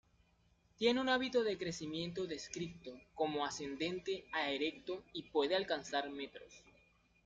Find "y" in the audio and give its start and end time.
5.13-5.29